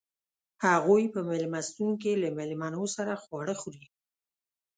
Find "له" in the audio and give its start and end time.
2.23-2.29